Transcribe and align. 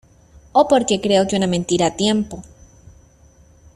o 0.51 0.61
porque 0.71 0.99
creo 1.05 1.27
que 1.27 1.35
una 1.39 1.45
mentira 1.53 1.85
a 1.87 1.95
tiempo 1.95 2.41